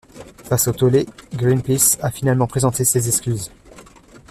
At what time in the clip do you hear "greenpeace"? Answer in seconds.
1.35-1.99